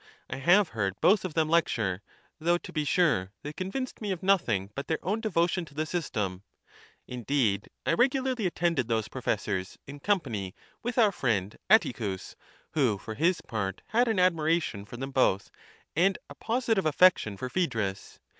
1 0.29 0.39
have 0.39 0.69
heard 0.69 0.99
both 0.99 1.23
of 1.23 1.35
them 1.35 1.47
lecture, 1.47 2.01
though 2.39 2.57
to 2.57 2.73
be 2.73 2.83
sure 2.83 3.31
they 3.43 3.53
convinced 3.53 3.99
n»e 4.01 4.09
of 4.11 4.23
nothing 4.23 4.71
but 4.73 4.87
their 4.87 4.97
own 5.03 5.21
devotion 5.21 5.63
to 5.63 5.75
the 5.75 5.85
system. 5.85 6.41
In 7.05 7.21
deed 7.21 7.69
I 7.85 7.93
regularly 7.93 8.47
attended 8.47 8.87
those 8.87 9.07
professors, 9.07 9.77
ii 9.87 9.99
psny 9.99 10.55
with 10.81 10.97
our 10.97 11.11
friend 11.11 11.55
Atticus, 11.69 12.35
who 12.71 12.97
for 12.97 13.13
bis 13.13 13.41
part 13.41 13.83
had 13.89 14.07
an 14.07 14.17
admiration 14.17 14.85
for 14.85 14.97
them 14.97 15.11
both, 15.11 15.51
and 15.95 16.17
a 16.31 16.33
positive 16.33 16.87
affection 16.87 17.37
for 17.37 17.47
Phaedrus. 17.47 18.19